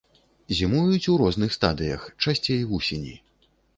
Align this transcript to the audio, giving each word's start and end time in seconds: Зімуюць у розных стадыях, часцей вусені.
Зімуюць 0.59 1.09
у 1.15 1.17
розных 1.23 1.53
стадыях, 1.57 2.07
часцей 2.27 2.61
вусені. 2.73 3.15